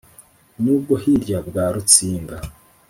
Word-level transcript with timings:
n’ubwo 0.63 0.93
hirya 1.03 1.39
bwa 1.47 1.65
rutsinga 1.73 2.35